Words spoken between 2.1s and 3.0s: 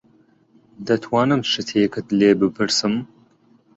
لێ بپرسم؟